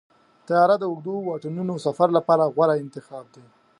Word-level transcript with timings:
طیاره 0.47 0.75
د 0.79 0.83
اوږدو 0.89 1.13
واټنونو 1.27 1.73
سفر 1.85 2.09
لپاره 2.17 2.51
غوره 2.55 2.75
انتخاب 2.83 3.25
دی. 3.35 3.45